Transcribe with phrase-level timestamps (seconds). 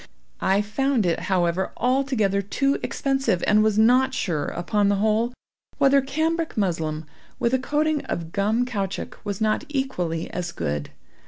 [0.39, 5.31] I found it, however, altogether too expensive, and was not sure, upon the whole,
[5.77, 7.05] whether cambric muslin
[7.37, 10.89] with a coating of gum caoutchouc, was not equally as good.